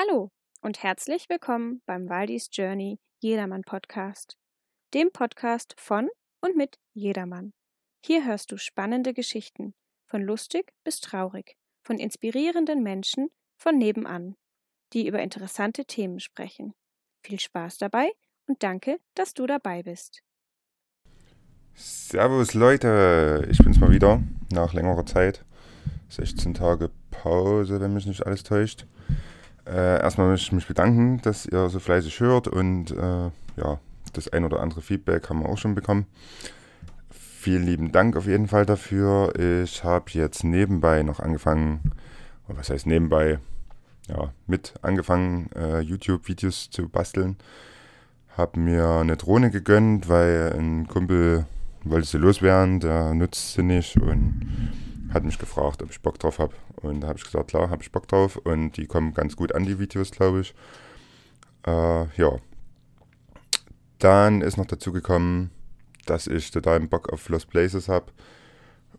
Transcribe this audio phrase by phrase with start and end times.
[0.00, 0.30] Hallo
[0.62, 4.36] und herzlich willkommen beim Waldis Journey Jedermann Podcast,
[4.94, 6.08] dem Podcast von
[6.40, 7.52] und mit Jedermann.
[8.06, 9.74] Hier hörst du spannende Geschichten,
[10.06, 14.36] von lustig bis traurig, von inspirierenden Menschen von nebenan,
[14.92, 16.74] die über interessante Themen sprechen.
[17.24, 18.12] Viel Spaß dabei
[18.46, 20.22] und danke, dass du dabei bist.
[21.74, 24.22] Servus Leute, ich bin's mal wieder
[24.52, 25.44] nach längerer Zeit.
[26.10, 28.86] 16 Tage Pause, wenn mich nicht alles täuscht.
[29.68, 33.78] Äh, erstmal möchte ich mich bedanken, dass ihr so fleißig hört und äh, ja,
[34.14, 36.06] das ein oder andere Feedback haben wir auch schon bekommen.
[37.10, 39.32] Vielen lieben Dank auf jeden Fall dafür.
[39.38, 41.92] Ich habe jetzt nebenbei noch angefangen,
[42.46, 43.38] was heißt nebenbei,
[44.08, 47.36] ja, mit angefangen, äh, YouTube-Videos zu basteln.
[48.36, 51.46] Habe mir eine Drohne gegönnt, weil ein Kumpel
[51.84, 54.72] wollte sie loswerden, der nutzt sie nicht und
[55.12, 56.54] hat mich gefragt, ob ich Bock drauf habe.
[56.82, 58.36] Und da habe ich gesagt, klar, habe ich Bock drauf.
[58.36, 60.54] Und die kommen ganz gut an, die Videos, glaube ich.
[61.66, 62.36] Äh, ja.
[63.98, 65.50] Dann ist noch dazu gekommen,
[66.06, 68.06] dass ich total Bock auf Lost Places habe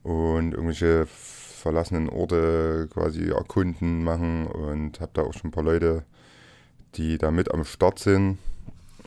[0.04, 6.04] und irgendwelche verlassenen Orte quasi erkunden machen und habe da auch schon ein paar Leute,
[6.96, 8.38] die da mit am Start sind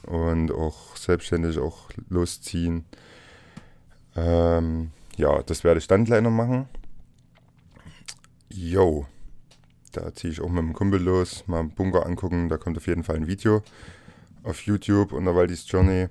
[0.06, 2.84] und auch selbstständig auch losziehen.
[4.16, 6.69] Ähm, ja, das werde ich dann gleich noch machen.
[8.55, 9.06] Yo,
[9.92, 12.50] da ziehe ich auch mit dem Kumpel los, mal einen Bunker angucken.
[12.50, 13.62] Da kommt auf jeden Fall ein Video
[14.42, 16.09] auf YouTube unter Waldis Journey.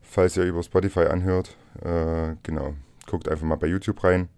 [0.00, 2.74] Falls ihr über Spotify anhört, äh, genau,
[3.06, 4.28] guckt einfach mal bei YouTube rein.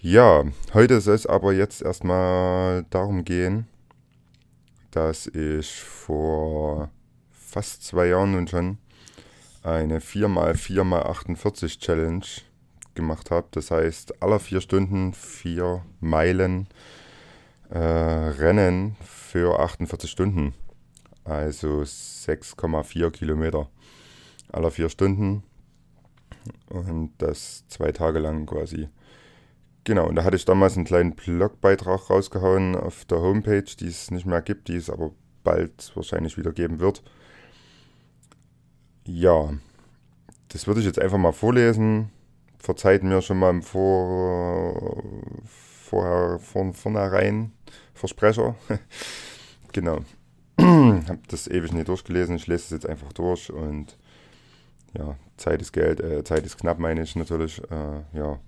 [0.00, 3.66] Ja, heute soll es aber jetzt erstmal darum gehen,
[4.92, 6.88] dass ich vor
[7.32, 8.78] fast zwei Jahren nun schon
[9.64, 12.26] eine 4x4x48 Challenge
[12.94, 13.48] gemacht habe.
[13.52, 16.68] Das heißt, alle vier Stunden vier Meilen
[17.70, 20.54] äh, Rennen für 48 Stunden.
[21.24, 23.68] Also 6,4 Kilometer
[24.52, 25.42] alle vier Stunden.
[26.68, 28.88] Und das zwei Tage lang quasi.
[29.84, 34.10] Genau, und da hatte ich damals einen kleinen Blogbeitrag rausgehauen auf der Homepage, die es
[34.10, 35.10] nicht mehr gibt, die es aber
[35.42, 37.02] bald wahrscheinlich wieder geben wird.
[39.04, 39.52] Ja,
[40.48, 42.10] das würde ich jetzt einfach mal vorlesen
[42.62, 45.02] verzeiht mir schon mal im Vor,
[45.44, 47.52] vorher, von vornherein
[47.92, 48.54] Versprecher.
[49.72, 50.00] genau.
[50.60, 52.36] habe das ewig nicht durchgelesen.
[52.36, 53.98] Ich lese es jetzt einfach durch und
[54.96, 57.60] ja, Zeit ist Geld, äh, Zeit ist knapp, meine ich natürlich.
[57.70, 58.38] Äh, ja,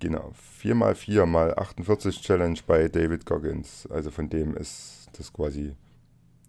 [0.00, 0.32] genau.
[0.62, 3.88] 4x4 mal 48 Challenge bei David Goggins.
[3.90, 5.74] Also von dem ist das quasi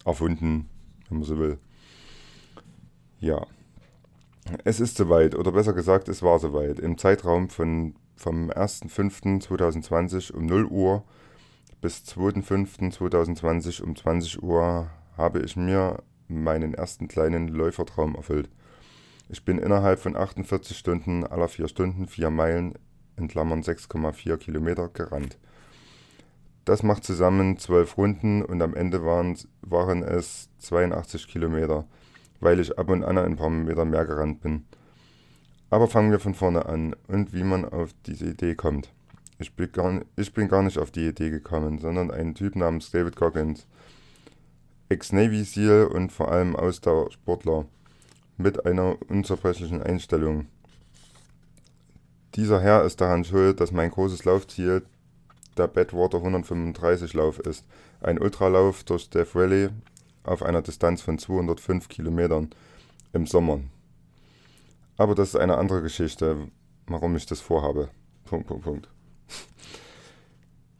[0.03, 0.69] erfunden,
[1.07, 1.57] wenn man so will.
[3.19, 3.47] Ja.
[4.63, 6.79] Es ist soweit, oder besser gesagt, es war soweit.
[6.79, 11.03] Im Zeitraum von, vom 1.5.2020 um 0 Uhr
[11.81, 18.49] bis 2.5.2020 um 20 Uhr habe ich mir meinen ersten kleinen Läufertraum erfüllt.
[19.29, 22.73] Ich bin innerhalb von 48 Stunden aller 4 Stunden 4 Meilen
[23.17, 25.37] in Klammern 6,4 Kilometer gerannt.
[26.65, 31.87] Das macht zusammen 12 Runden und am Ende waren, waren es 82 Kilometer
[32.39, 34.65] weil ich ab und an ein paar Meter mehr gerannt bin.
[35.69, 38.91] Aber fangen wir von vorne an und wie man auf diese Idee kommt.
[39.37, 42.91] Ich bin, gar, ich bin gar nicht auf die Idee gekommen, sondern ein Typ namens
[42.91, 43.67] David Goggins,
[44.89, 47.65] Ex-Navy SEAL und vor allem Ausdauersportler
[48.37, 50.47] mit einer unzerbrechlichen Einstellung.
[52.35, 54.83] Dieser Herr ist daran schuld, dass mein großes Laufziel
[55.57, 57.65] der Badwater 135 Lauf ist.
[58.01, 59.69] Ein Ultralauf durch Death Valley
[60.23, 62.49] auf einer Distanz von 205 Kilometern
[63.13, 63.59] im Sommer.
[64.97, 66.49] Aber das ist eine andere Geschichte,
[66.87, 67.89] warum ich das vorhabe.
[68.25, 68.89] Punkt, Punkt, Punkt.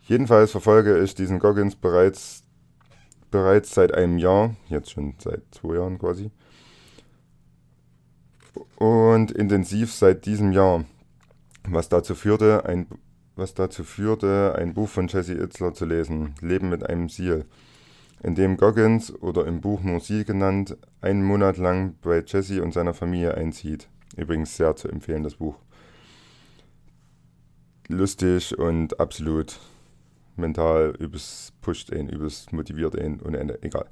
[0.02, 2.44] Jedenfalls verfolge ich diesen Goggins bereits,
[3.32, 6.32] bereits seit einem Jahr, jetzt schon seit zwei Jahren quasi.
[8.76, 10.84] Und intensiv seit diesem Jahr,
[11.68, 12.88] was dazu führte, ein,
[13.36, 17.46] was dazu führte, ein Buch von Jesse Itzler zu lesen, Leben mit einem Ziel
[18.22, 22.74] in dem Goggins oder im Buch nur sie genannt einen Monat lang bei Jesse und
[22.74, 23.88] seiner Familie einzieht.
[24.18, 25.56] Übrigens sehr zu empfehlen, das Buch.
[27.88, 29.60] Lustig und absolut
[30.36, 33.62] mental übelst pusht ihn, übelst motiviert ihn ohne Ende.
[33.62, 33.86] Egal.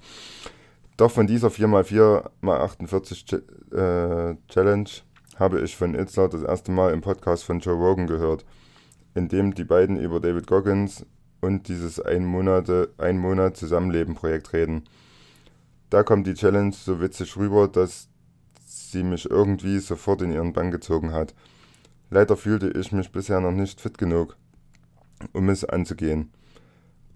[0.98, 3.36] Doch von dieser 4x4x48
[3.74, 4.90] äh, Challenge
[5.38, 8.46] habe ich von Itzler das erste Mal im Podcast von Joe Rogan gehört,
[9.14, 11.06] in dem die beiden über David Goggins
[11.42, 14.84] und dieses ein, Monate, ein Monat Zusammenleben Projekt reden.
[15.90, 18.10] Da kommt die Challenge so witzig rüber, dass
[18.66, 21.34] sie mich irgendwie sofort in ihren Bann gezogen hat.
[22.10, 24.38] Leider fühlte ich mich bisher noch nicht fit genug,
[25.34, 26.32] um es anzugehen.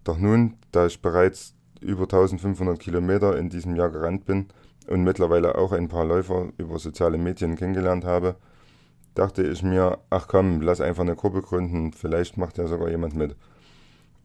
[0.04, 4.48] Doch nun, da ich bereits über 1500 Kilometer in diesem Jahr gerannt bin
[4.88, 8.36] und mittlerweile auch ein paar Läufer über soziale Medien kennengelernt habe,
[9.16, 13.16] dachte ich mir, ach komm, lass einfach eine Gruppe gründen, vielleicht macht ja sogar jemand
[13.16, 13.36] mit.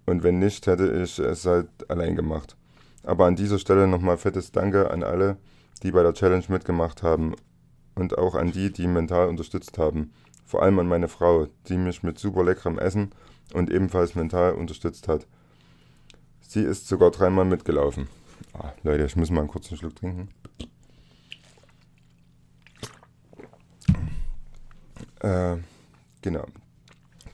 [0.06, 2.56] Und wenn nicht, hätte ich es halt allein gemacht.
[3.02, 5.36] Aber an dieser Stelle nochmal fettes Danke an alle,
[5.82, 7.34] die bei der Challenge mitgemacht haben
[7.94, 10.12] und auch an die, die mental unterstützt haben.
[10.44, 13.10] Vor allem an meine Frau, die mich mit super leckerem Essen
[13.52, 15.26] und ebenfalls mental unterstützt hat.
[16.40, 18.08] Sie ist sogar dreimal mitgelaufen.
[18.52, 20.28] Ah, Leute, ich muss mal einen kurzen Schluck trinken.
[25.20, 25.56] Äh,
[26.22, 26.46] genau.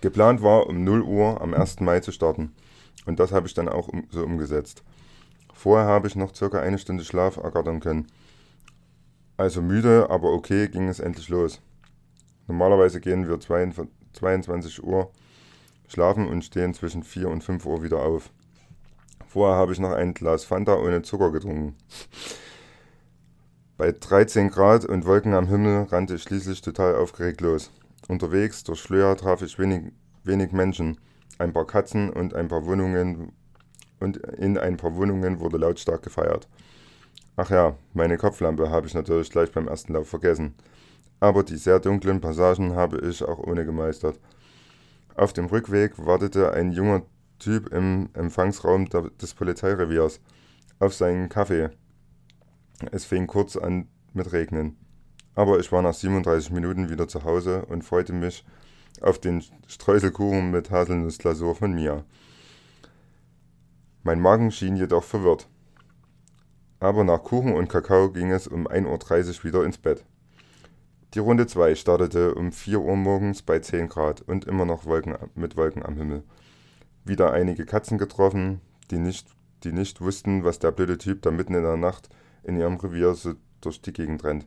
[0.00, 1.80] Geplant war, um 0 Uhr am 1.
[1.80, 2.52] Mai zu starten.
[3.06, 4.82] Und das habe ich dann auch um, so umgesetzt.
[5.52, 8.06] Vorher habe ich noch circa eine Stunde Schlaf ergattern können.
[9.36, 11.60] Also müde, aber okay, ging es endlich los.
[12.46, 15.10] Normalerweise gehen wir 22 Uhr
[15.88, 18.30] schlafen und stehen zwischen 4 und 5 Uhr wieder auf.
[19.26, 21.76] Vorher habe ich noch ein Glas Fanta ohne Zucker getrunken.
[23.78, 27.70] Bei 13 Grad und Wolken am Himmel rannte ich schließlich total aufgeregt los.
[28.08, 29.92] Unterwegs durch Schlöer traf ich wenig,
[30.24, 30.98] wenig Menschen,
[31.38, 33.32] ein paar Katzen und ein paar Wohnungen
[34.00, 36.48] und in ein paar Wohnungen wurde lautstark gefeiert.
[37.36, 40.54] Ach ja, meine Kopflampe habe ich natürlich gleich beim ersten Lauf vergessen.
[41.20, 44.18] Aber die sehr dunklen Passagen habe ich auch ohne gemeistert.
[45.14, 47.02] Auf dem Rückweg wartete ein junger
[47.38, 50.20] Typ im Empfangsraum des Polizeireviers
[50.78, 51.70] auf seinen Kaffee.
[52.90, 54.76] Es fing kurz an mit Regnen.
[55.34, 58.44] Aber ich war nach 37 Minuten wieder zu Hause und freute mich
[59.00, 62.04] auf den Streuselkuchen mit Haselnussglasur von Mia.
[64.02, 65.48] Mein Magen schien jedoch verwirrt.
[66.80, 70.04] Aber nach Kuchen und Kakao ging es um 1.30 Uhr wieder ins Bett.
[71.14, 75.14] Die Runde 2 startete um 4 Uhr morgens bei 10 Grad und immer noch Wolken,
[75.34, 76.24] mit Wolken am Himmel.
[77.04, 78.60] Wieder einige Katzen getroffen,
[78.90, 79.28] die nicht,
[79.62, 82.08] die nicht wussten, was der blöde Typ da mitten in der Nacht
[82.42, 84.46] in ihrem Revier so durch die Gegend rennt.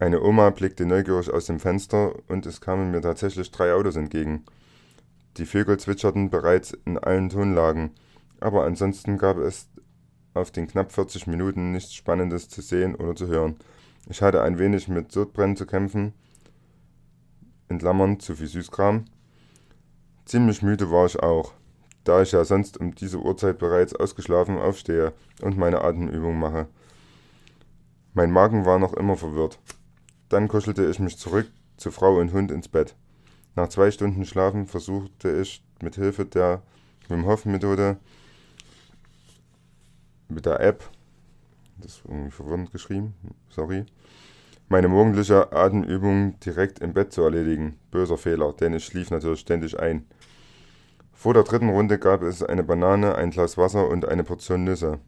[0.00, 4.46] Eine Oma blickte neugierig aus dem Fenster und es kamen mir tatsächlich drei Autos entgegen.
[5.36, 7.90] Die Vögel zwitscherten bereits in allen Tonlagen,
[8.40, 9.68] aber ansonsten gab es
[10.32, 13.56] auf den knapp 40 Minuten nichts Spannendes zu sehen oder zu hören.
[14.08, 16.14] Ich hatte ein wenig mit Sodbrennen zu kämpfen,
[17.68, 19.04] in Klammern zu viel Süßkram.
[20.24, 21.52] Ziemlich müde war ich auch,
[22.04, 25.12] da ich ja sonst um diese Uhrzeit bereits ausgeschlafen aufstehe
[25.42, 26.68] und meine Atemübung mache.
[28.14, 29.58] Mein Magen war noch immer verwirrt.
[30.30, 32.96] Dann kuschelte ich mich zurück zu Frau und Hund ins Bett.
[33.56, 36.62] Nach zwei Stunden Schlafen versuchte ich mit Hilfe der
[37.08, 37.98] Wim Hof Methode
[40.28, 40.88] mit der App,
[41.78, 43.14] das ist irgendwie verwirrend geschrieben,
[43.48, 43.84] sorry,
[44.68, 47.76] meine morgendliche Atemübung direkt im Bett zu erledigen.
[47.90, 50.06] Böser Fehler, denn ich schlief natürlich ständig ein.
[51.12, 55.00] Vor der dritten Runde gab es eine Banane, ein Glas Wasser und eine Portion Nüsse.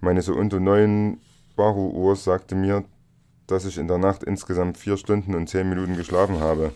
[0.00, 1.22] Meine so unter neuen
[1.56, 2.84] Baru-Uhr sagte mir,
[3.48, 6.72] dass ich in der Nacht insgesamt 4 Stunden und 10 Minuten geschlafen habe.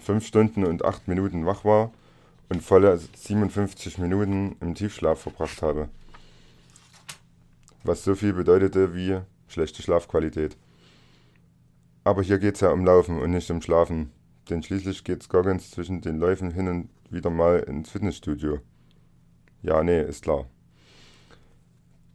[0.00, 1.92] Fünf Stunden und 8 Minuten wach war
[2.48, 5.88] und volle 57 Minuten im Tiefschlaf verbracht habe.
[7.82, 10.56] Was so viel bedeutete wie schlechte Schlafqualität.
[12.04, 14.12] Aber hier geht es ja um Laufen und nicht um Schlafen,
[14.48, 18.60] denn schließlich geht Goggins zwischen den Läufen hin und wieder mal ins Fitnessstudio.
[19.62, 20.46] Ja, nee, ist klar.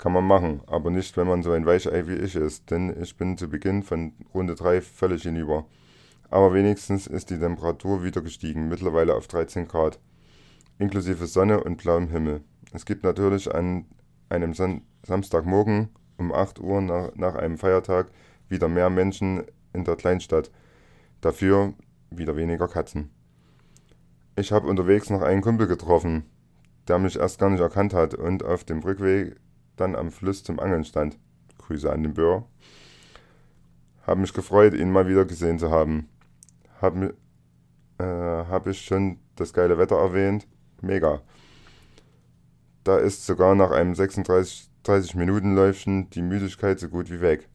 [0.02, 3.16] Kann man machen, aber nicht, wenn man so ein Weichei wie ich ist, denn ich
[3.18, 5.68] bin zu Beginn von Runde 3 völlig hinüber.
[6.32, 10.00] Aber wenigstens ist die Temperatur wieder gestiegen, mittlerweile auf 13 Grad,
[10.80, 12.42] inklusive Sonne und blauem Himmel.
[12.74, 13.86] Es gibt natürlich an
[14.28, 18.08] einem Son Samstagmorgen um 8 Uhr nach, nach einem Feiertag
[18.50, 20.50] wieder mehr Menschen in der Kleinstadt,
[21.22, 21.76] dafür
[22.10, 23.12] wieder weniger Katzen.
[24.36, 26.24] Ich habe unterwegs noch einen Kumpel getroffen,
[26.88, 29.36] der mich erst gar nicht erkannt hat und auf dem Rückweg
[29.82, 31.18] dann am Fluss zum Angeln stand.
[31.58, 32.48] Grüße an den Böhr.
[34.08, 36.10] Hab mich gefreut, ihn mal wieder gesehen zu haben.
[36.82, 37.12] Hab, äh,
[38.00, 40.48] hab ich schon das geile Wetter erwähnt?
[40.82, 41.22] Mega.
[42.84, 47.48] Da ist sogar nach einem 36 30 Minuten Läufchen die Müdigkeit so gut wie weg.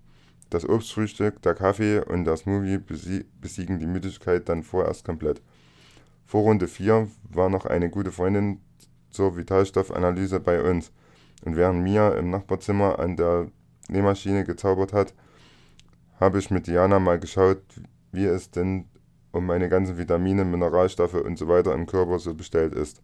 [0.49, 5.43] Das Obstfrühstück, der Kaffee und der Smoothie besiegen die Müdigkeit dann vorerst komplett.
[6.25, 8.61] Vor Runde 4 war noch eine gute Freundin
[9.11, 10.93] zur Vitalstoffanalyse bei uns.
[11.45, 13.51] Und während Mia im Nachbarzimmer an der
[13.89, 15.15] Nähmaschine gezaubert hat,
[16.19, 17.63] habe ich mit Diana mal geschaut,
[18.13, 18.87] wie es denn
[19.33, 23.03] um meine ganzen Vitamine, Mineralstoffe und so weiter im Körper so bestellt ist.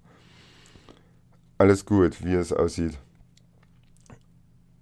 [1.58, 2.98] Alles gut, wie es aussieht.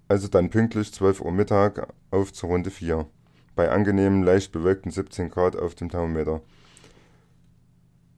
[0.09, 3.07] Also dann pünktlich 12 Uhr Mittag auf zur Runde 4.
[3.55, 6.41] Bei angenehmen, leicht bewölkten 17 Grad auf dem Thermometer.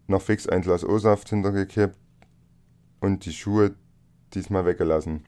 [0.06, 1.98] noch fix ein Glas O-Saft hintergekippt
[3.00, 3.74] und die Schuhe
[4.34, 5.24] diesmal weggelassen.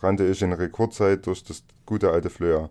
[0.00, 2.70] Rannte ich in Rekordzeit durch das gute alte Flöa.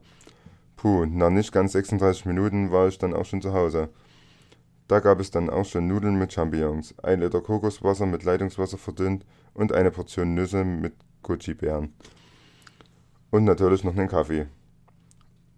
[0.75, 3.89] Puh, nach nicht ganz 36 Minuten war ich dann auch schon zu Hause.
[4.87, 9.25] Da gab es dann auch schon Nudeln mit Champignons, ein Liter Kokoswasser mit Leitungswasser verdünnt
[9.53, 11.93] und eine Portion Nüsse mit Goji-Beeren.
[13.31, 14.47] Und natürlich noch einen Kaffee.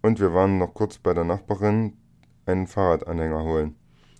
[0.00, 1.96] Und wir waren noch kurz bei der Nachbarin
[2.46, 3.74] einen Fahrradanhänger holen.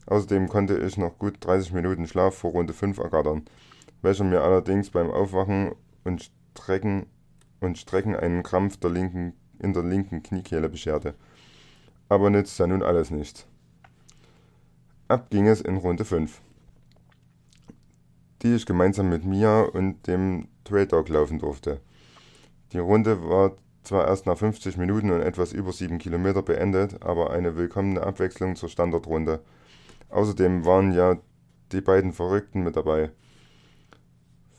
[0.06, 3.44] Außerdem konnte ich noch gut 30 Minuten Schlaf vor Runde 5 ergattern,
[4.02, 5.75] welcher mir allerdings beim Aufwachen
[6.06, 7.06] und Strecken,
[7.60, 11.14] und Strecken einen Krampf der linken, in der linken Kniekehle bescherte.
[12.08, 13.46] Aber nützt ja nun alles nichts.
[15.08, 16.40] Ab ging es in Runde 5,
[18.42, 21.80] die ich gemeinsam mit Mia und dem Trail Dog laufen durfte.
[22.72, 23.52] Die Runde war
[23.84, 28.56] zwar erst nach 50 Minuten und etwas über 7 Kilometer beendet, aber eine willkommene Abwechslung
[28.56, 29.40] zur Standardrunde.
[30.08, 31.18] Außerdem waren ja
[31.72, 33.10] die beiden Verrückten mit dabei.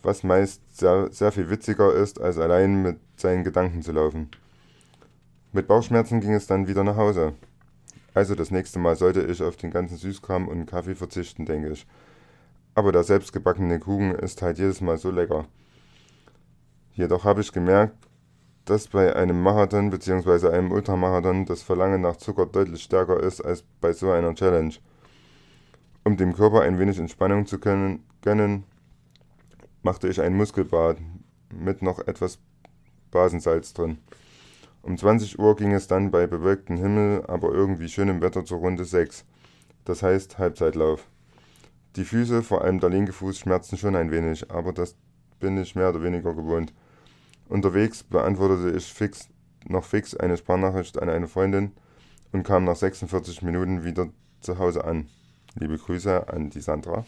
[0.08, 4.30] Was meist sehr, sehr viel witziger ist, als allein mit seinen Gedanken zu laufen.
[5.52, 7.34] Mit Bauchschmerzen ging es dann wieder nach Hause.
[8.14, 11.86] Also das nächste Mal sollte ich auf den ganzen Süßkram und Kaffee verzichten, denke ich.
[12.74, 15.44] Aber der selbstgebackene Kuchen ist halt jedes Mal so lecker.
[16.94, 17.98] Jedoch habe ich gemerkt,
[18.64, 20.52] dass bei einem Marathon bzw.
[20.52, 24.74] einem Ultramarathon das Verlangen nach Zucker deutlich stärker ist als bei so einer Challenge.
[26.06, 28.64] Um dem Körper ein wenig Entspannung zu können, gönnen,
[29.84, 30.98] machte ich ein Muskelbad
[31.53, 32.39] mit noch etwas
[33.12, 33.98] Basensalz drin.
[34.81, 38.86] Um 20 Uhr ging es dann bei bewölktem Himmel, aber irgendwie schönem Wetter zur Runde
[38.86, 39.25] 6.
[39.86, 41.07] Das heißt Halbzeitlauf.
[41.96, 44.96] Die Füße, vor allem der linke Fuß, schmerzten schon ein wenig, aber das
[45.39, 46.74] bin ich mehr oder weniger gewohnt.
[47.50, 49.29] Unterwegs beantwortete ich fix,
[49.67, 51.72] noch fix eine Sprachnachricht an eine Freundin
[52.31, 54.10] und kam nach 46 Minuten wieder
[54.41, 55.07] zu Hause an.
[55.55, 57.05] Liebe Grüße an die Sandra.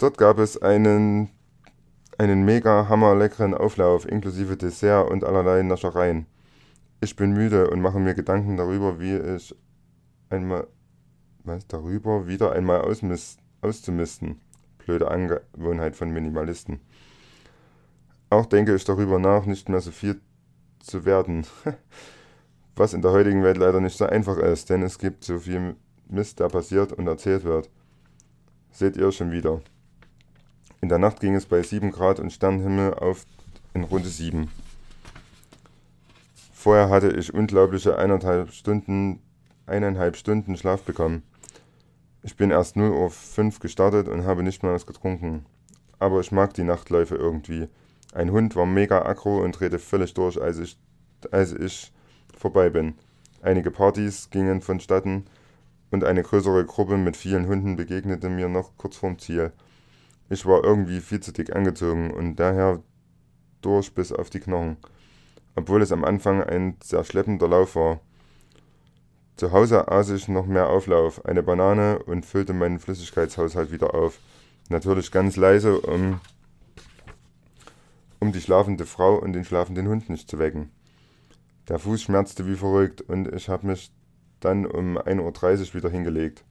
[0.00, 1.28] Dort gab es einen,
[2.16, 6.24] einen mega hammer leckeren Auflauf inklusive Dessert und allerlei Naschereien.
[7.02, 9.54] Ich bin müde und mache mir Gedanken darüber, wie ich
[10.30, 10.66] einmal
[11.44, 14.40] was darüber wieder einmal auszumisten.
[14.78, 16.80] Blöde Angewohnheit von Minimalisten.
[18.30, 20.18] Auch denke ich darüber nach, nicht mehr so viel
[20.78, 21.46] zu werden.
[22.74, 25.76] Was in der heutigen Welt leider nicht so einfach ist, denn es gibt so viel
[26.08, 27.68] Mist, der passiert und erzählt wird.
[28.70, 29.60] Seht ihr schon wieder.
[30.82, 33.26] In der Nacht ging es bei 7 Grad und Sternenhimmel auf
[33.74, 34.48] in Runde 7.
[36.52, 39.20] Vorher hatte ich unglaubliche eineinhalb Stunden,
[39.66, 41.22] eineinhalb Stunden Schlaf bekommen.
[42.22, 45.44] Ich bin erst 0 Uhr 5 gestartet und habe nicht mehr was getrunken.
[45.98, 47.68] Aber ich mag die Nachtläufe irgendwie.
[48.12, 50.78] Ein Hund war mega aggro und drehte völlig durch, als ich,
[51.30, 51.92] als ich
[52.36, 52.94] vorbei bin.
[53.42, 55.26] Einige Partys gingen vonstatten
[55.90, 59.52] und eine größere Gruppe mit vielen Hunden begegnete mir noch kurz vorm Ziel.
[60.30, 62.82] Ich war irgendwie viel zu dick angezogen und daher
[63.62, 64.76] durch bis auf die Knochen,
[65.56, 68.00] obwohl es am Anfang ein sehr schleppender Lauf war.
[69.36, 74.20] Zu Hause aß ich noch mehr Auflauf, eine Banane und füllte meinen Flüssigkeitshaushalt wieder auf.
[74.68, 76.20] Natürlich ganz leise, um
[78.20, 80.70] um die schlafende Frau und den schlafenden Hund nicht zu wecken.
[81.68, 83.90] Der Fuß schmerzte wie verrückt und ich habe mich
[84.38, 86.44] dann um 1.30 Uhr wieder hingelegt.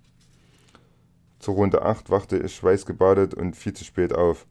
[1.39, 4.45] Zur Runde 8 wachte ich schweißgebadet und viel zu spät auf.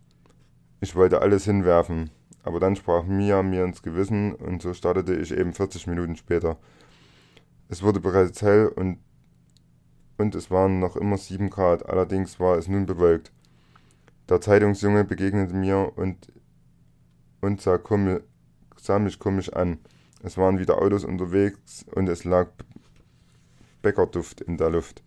[0.80, 2.10] Ich wollte alles hinwerfen,
[2.42, 6.56] aber dann sprach Mia mir ins Gewissen und so startete ich eben 40 Minuten später.
[7.68, 8.98] Es wurde bereits hell und,
[10.16, 13.32] und es waren noch immer 7 Grad, allerdings war es nun bewölkt.
[14.28, 16.32] Der Zeitungsjunge begegnete mir und
[17.40, 18.22] und sah, komisch,
[18.76, 19.78] sah mich komisch an.
[20.22, 22.48] Es waren wieder Autos unterwegs und es lag
[23.82, 25.02] Bäckerduft in der Luft.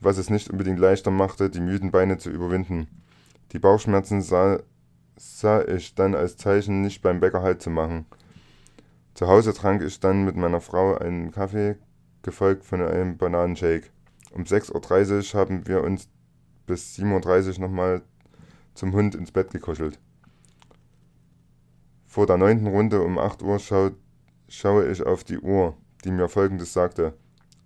[0.00, 2.86] Was es nicht unbedingt leichter machte, die müden Beine zu überwinden.
[3.52, 4.60] Die Bauchschmerzen sah,
[5.16, 8.06] sah ich dann als Zeichen, nicht beim Bäcker Halt zu machen.
[9.14, 11.76] Zu Hause trank ich dann mit meiner Frau einen Kaffee,
[12.22, 13.90] gefolgt von einem Bananenshake.
[14.30, 16.08] Um 6.30 Uhr haben wir uns
[16.66, 18.02] bis 7.30 Uhr nochmal
[18.74, 19.98] zum Hund ins Bett gekuschelt.
[22.06, 23.90] Vor der neunten Runde um 8 Uhr schau,
[24.48, 27.14] schaue ich auf die Uhr, die mir folgendes sagte.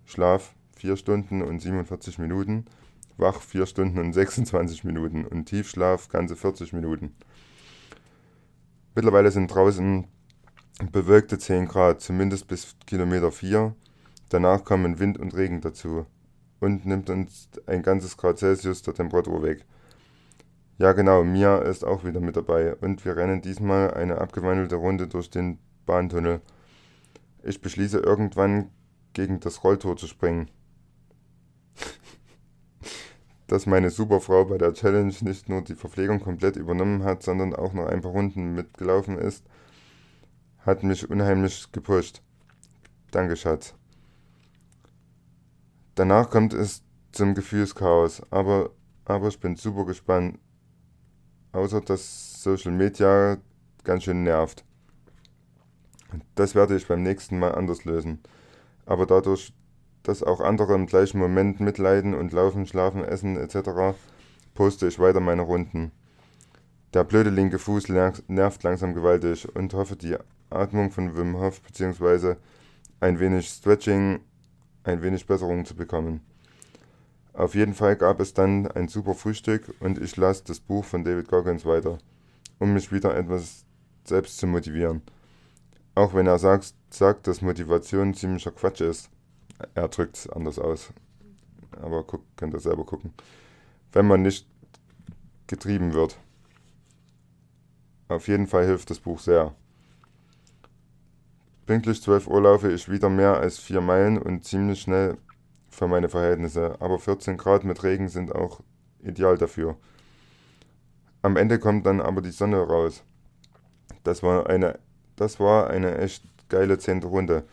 [0.05, 2.65] Schlaf 4 Stunden und 47 Minuten,
[3.15, 7.15] wach 4 Stunden und 26 Minuten und Tiefschlaf ganze 40 Minuten.
[8.93, 10.05] Mittlerweile sind draußen
[10.91, 13.73] bewölkte 10 Grad, zumindest bis Kilometer 4.
[14.27, 16.05] Danach kommen Wind und Regen dazu
[16.59, 19.63] und nimmt uns ein ganzes Grad Celsius der Temperatur weg.
[20.79, 25.07] Ja genau, Mia ist auch wieder mit dabei und wir rennen diesmal eine abgewandelte Runde
[25.07, 26.41] durch den Bahntunnel.
[27.41, 28.69] Ich beschließe irgendwann
[29.13, 30.49] gegen das Rolltor zu springen.
[33.53, 37.73] Dass meine Superfrau bei der Challenge nicht nur die Verpflegung komplett übernommen hat, sondern auch
[37.73, 39.45] noch ein paar Runden mitgelaufen ist,
[40.65, 42.23] hat mich unheimlich gepusht.
[43.11, 43.75] Danke, Schatz.
[45.93, 46.81] Danach kommt es
[47.11, 48.71] zum Gefühlschaos, aber,
[49.05, 50.39] aber ich bin super gespannt.
[51.51, 53.37] Außer dass Social Media
[53.83, 54.65] ganz schön nervt.
[56.33, 58.17] Das werde ich beim nächsten Mal anders lösen.
[58.87, 59.53] Aber dadurch,
[60.03, 63.97] dass auch andere im gleichen Moment mitleiden und laufen, schlafen, essen etc.,
[64.53, 65.91] poste ich weiter meine Runden.
[66.93, 67.89] Der blöde linke Fuß
[68.27, 70.15] nervt langsam gewaltig und hoffe, die
[70.51, 72.35] Atmung von Wim Hof bzw.
[72.99, 74.19] ein wenig Stretching,
[74.83, 76.21] ein wenig Besserung zu bekommen.
[77.33, 81.03] Auf jeden Fall gab es dann ein super Frühstück und ich las das Buch von
[81.03, 81.97] David Goggins weiter,
[82.59, 83.65] um mich wieder etwas
[84.03, 85.01] selbst zu motivieren.
[85.95, 89.09] Auch wenn er sagt, sagt dass Motivation ziemlicher Quatsch ist.
[89.73, 90.93] Er drückt es anders aus.
[91.81, 93.13] Aber guck, könnt ihr selber gucken.
[93.91, 94.47] Wenn man nicht
[95.47, 96.17] getrieben wird.
[98.07, 99.53] Auf jeden Fall hilft das Buch sehr.
[101.65, 105.17] Pünktlich 12 Uhr laufe ich wieder mehr als 4 Meilen und ziemlich schnell
[105.69, 108.61] für meine Verhältnisse, aber 14 Grad mit Regen sind auch
[108.99, 109.77] ideal dafür.
[111.21, 113.03] Am Ende kommt dann aber die Sonne raus.
[114.03, 114.77] Das war eine,
[115.15, 117.45] das war eine echt geile zehnte Runde.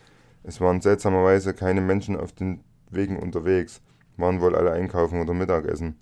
[0.43, 3.81] Es waren seltsamerweise keine Menschen auf den Wegen unterwegs,
[4.17, 5.99] waren wohl alle einkaufen oder Mittagessen.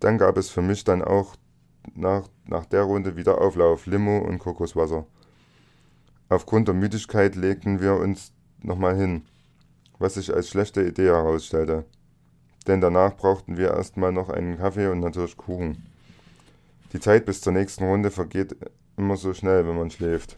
[0.00, 1.36] Dann gab es für mich dann auch
[1.94, 5.06] nach, nach der Runde wieder Auflauf, Limo und Kokoswasser.
[6.28, 9.22] Aufgrund der Müdigkeit legten wir uns nochmal hin,
[9.98, 11.84] was sich als schlechte Idee herausstellte.
[12.66, 15.86] Denn danach brauchten wir erstmal noch einen Kaffee und natürlich Kuchen.
[16.92, 18.56] Die Zeit bis zur nächsten Runde vergeht
[18.96, 20.36] immer so schnell, wenn man schläft.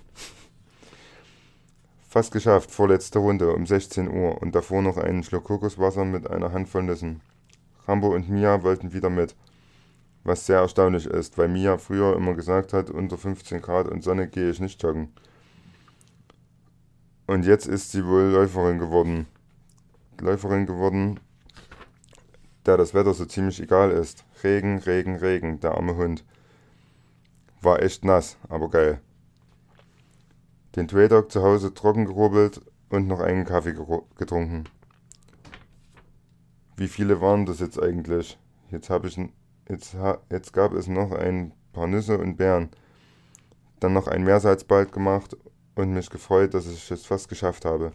[2.10, 6.52] Fast geschafft, vorletzte Runde um 16 Uhr und davor noch einen Schluck Kokoswasser mit einer
[6.52, 7.20] Handvoll Nüssen.
[7.86, 9.36] Rambo und Mia wollten wieder mit,
[10.24, 14.26] was sehr erstaunlich ist, weil Mia früher immer gesagt hat, unter 15 Grad und Sonne
[14.26, 15.12] gehe ich nicht joggen.
[17.26, 19.26] Und jetzt ist sie wohl Läuferin geworden.
[20.18, 21.20] Läuferin geworden,
[22.64, 24.24] der das Wetter so ziemlich egal ist.
[24.42, 26.24] Regen, Regen, Regen, der arme Hund.
[27.60, 29.02] War echt nass, aber geil.
[30.76, 33.74] Den Traydog zu Hause trocken gerubbelt und noch einen Kaffee
[34.16, 34.64] getrunken.
[36.76, 38.38] Wie viele waren das jetzt eigentlich?
[38.70, 39.18] Jetzt habe ich
[39.68, 39.96] jetzt,
[40.30, 42.68] jetzt gab es noch ein paar Nüsse und Beeren.
[43.80, 45.36] Dann noch ein Meersalzbad gemacht
[45.74, 47.92] und mich gefreut, dass ich es fast geschafft habe.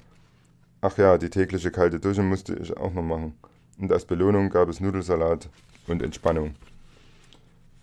[0.82, 3.38] Ach ja, die tägliche kalte Dusche musste ich auch noch machen.
[3.80, 5.50] Und als Belohnung gab es Nudelsalat
[5.88, 6.56] und Entspannung.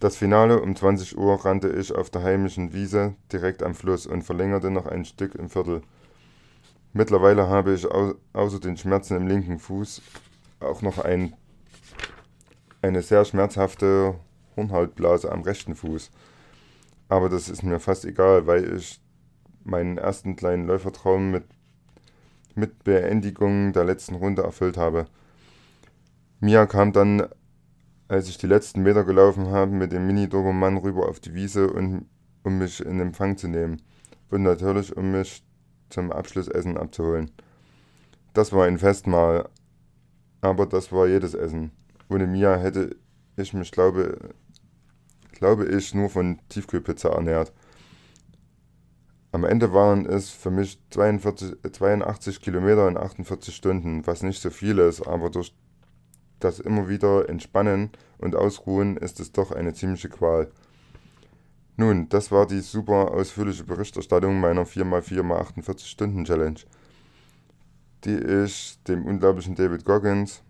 [0.01, 4.23] Das Finale um 20 Uhr rannte ich auf der heimischen Wiese direkt am Fluss und
[4.23, 5.83] verlängerte noch ein Stück im Viertel.
[6.95, 10.01] Mittlerweile habe ich au außer den Schmerzen im linken Fuß
[10.61, 11.35] auch noch ein,
[12.81, 14.15] eine sehr schmerzhafte
[14.57, 16.11] Hornhautblase am rechten Fuß.
[17.11, 19.03] Aber das ist mir fast egal, weil ich
[19.65, 21.45] meinen ersten kleinen Läufertraum mit,
[22.55, 25.09] mit Beendigung der letzten Runde erfüllt habe.
[26.41, 27.29] Mia kam dann,
[28.11, 32.07] als ich die letzten Meter gelaufen habe, mit dem Mini-Dobermann rüber auf die Wiese, und,
[32.43, 33.81] um mich in Empfang zu nehmen.
[34.31, 35.45] Und natürlich, um mich
[35.91, 37.31] zum Abschlussessen abzuholen.
[38.35, 39.49] Das war ein Festmahl,
[40.41, 41.71] aber das war jedes Essen.
[42.09, 42.97] Ohne Mia hätte
[43.37, 44.19] ich mich, glaube,
[45.31, 47.53] glaube ich, nur von Tiefkühlpizza ernährt.
[49.31, 54.51] Am Ende waren es für mich 42, 82 Kilometer in 48 Stunden, was nicht so
[54.51, 55.55] viel ist, aber durch
[56.41, 60.51] das immer wieder Entspannen und Ausruhen ist es doch eine ziemliche Qual.
[61.77, 66.61] Nun, das war die super ausführliche Berichterstattung meiner 4x4x48 Stunden Challenge,
[68.05, 70.43] die ich dem unglaublichen David Goggins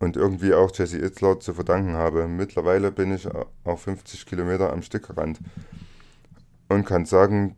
[0.00, 2.28] und irgendwie auch Jesse Itzler zu verdanken habe.
[2.28, 3.26] Mittlerweile bin ich
[3.64, 5.40] auch 50 Kilometer am Stück gerannt
[6.68, 7.56] und kann sagen,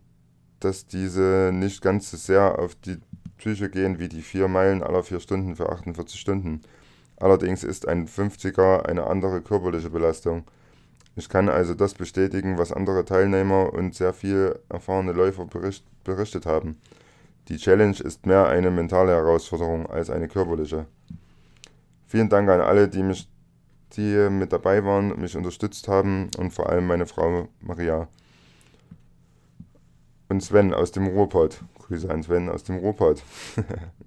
[0.60, 2.98] dass diese nicht ganz so sehr auf die
[3.38, 6.62] Psyche gehen wie die vier Meilen aller vier Stunden für 48 Stunden.
[7.18, 10.44] Allerdings ist ein 50er eine andere körperliche Belastung.
[11.14, 16.44] Ich kann also das bestätigen, was andere Teilnehmer und sehr viel erfahrene Läufer bericht, berichtet
[16.44, 16.76] haben.
[17.48, 20.86] Die Challenge ist mehr eine mentale Herausforderung als eine körperliche.
[22.06, 23.28] Vielen Dank an alle, die mich
[23.96, 28.08] die mit dabei waren, mich unterstützt haben und vor allem meine Frau Maria
[30.28, 31.62] und Sven aus dem Ruhrpott.
[31.86, 33.22] Grüße an Sven aus dem Ruhrpott.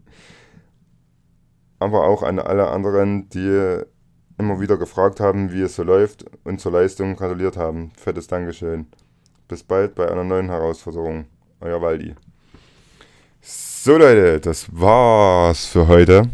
[1.80, 3.82] Aber auch an alle anderen, die
[4.38, 7.92] immer wieder gefragt haben, wie es so läuft und zur Leistung gratuliert haben.
[7.98, 8.88] Fettes Dankeschön.
[9.48, 11.26] Bis bald bei einer neuen Herausforderung.
[11.62, 12.16] Euer Waldi.
[13.42, 16.30] So Leute, das war's für heute.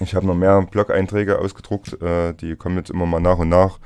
[0.00, 3.78] Ich habe noch mehr Blog-Einträge ausgedruckt, äh, die kommen jetzt immer mal nach und nach.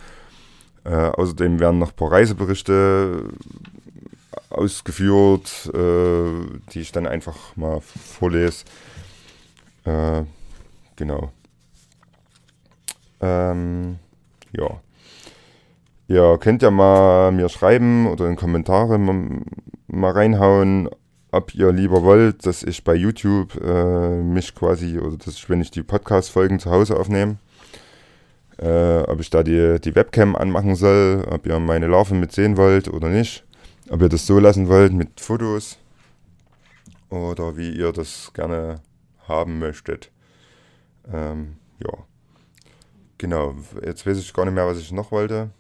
[0.85, 3.29] Äh, außerdem werden noch ein paar Reiseberichte
[4.51, 8.65] ausgeführt, äh, die ich dann einfach mal vorlese.
[11.03, 11.33] Genau.
[13.21, 13.99] Ähm,
[14.53, 14.81] ja.
[16.07, 20.89] Ihr könnt ja mal mir schreiben oder in Kommentare mal, reinhauen,
[21.33, 25.61] ob ihr lieber wollt, dass ich bei YouTube äh, mich quasi, oder dass ich, wenn
[25.61, 27.39] ich die Podcast-Folgen zu Hause aufnehme,
[28.59, 32.87] äh, ob ich da die, die Webcam anmachen soll, ob ihr meine Larven mitsehen wollt
[32.87, 33.43] oder nicht,
[33.91, 35.79] ob ihr das so lassen wollt mit Fotos
[37.11, 38.77] oder wie ihr das gerne
[39.27, 40.12] haben möchtet.
[41.11, 41.93] Ähm, ja.
[43.19, 45.51] Genau, jetzt weiß ich gar nicht mehr, was ich noch wollte.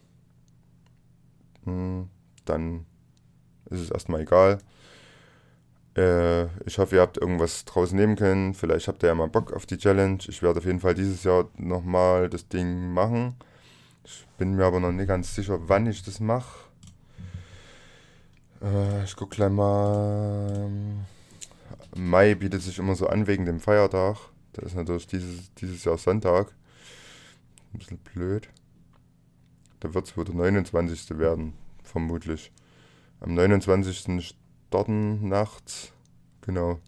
[1.64, 2.09] Hm,
[2.44, 2.87] dann
[3.70, 4.59] ist es erstmal egal.
[5.96, 8.55] Äh, ich hoffe, ihr habt irgendwas draus nehmen können.
[8.55, 10.18] Vielleicht habt ihr ja mal Bock auf die Challenge.
[10.26, 13.37] Ich werde auf jeden Fall dieses Jahr nochmal das Ding machen.
[14.05, 16.66] Ich bin mir aber noch nicht ganz sicher, wann ich das mache.
[18.62, 20.70] Äh, ich gucke gleich mal.
[21.94, 24.16] Mai bietet sich immer so an wegen dem Feiertag.
[24.52, 26.54] Das ist natürlich dieses, dieses Jahr Sonntag.
[27.72, 28.48] Ein bisschen blöd.
[29.80, 31.18] Da wird es wohl der 29.
[31.18, 32.52] werden, vermutlich.
[33.20, 34.36] Am 29
[34.68, 35.92] starten nachts.
[36.42, 36.80] Genau.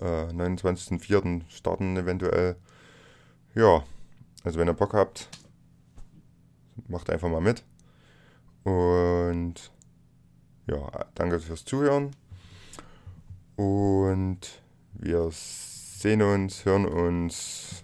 [0.00, 1.42] Äh, 29.04.
[1.48, 2.56] starten eventuell.
[3.54, 3.84] Ja,
[4.42, 5.28] also wenn ihr Bock habt,
[6.88, 7.64] macht einfach mal mit.
[8.64, 9.72] Und
[10.66, 12.10] ja, danke fürs Zuhören.
[13.56, 14.62] Und
[14.92, 15.30] wir
[16.04, 17.82] sehen uns, hören uns.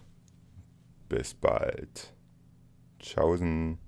[1.08, 2.14] Bis bald.
[2.98, 3.78] Tschaußen.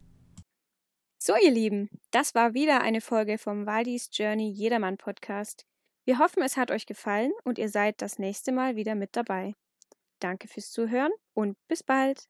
[1.22, 5.66] So, ihr Lieben, das war wieder eine Folge vom Waldis Journey Jedermann Podcast.
[6.06, 9.52] Wir hoffen, es hat euch gefallen und ihr seid das nächste Mal wieder mit dabei.
[10.18, 12.26] Danke fürs Zuhören und bis bald.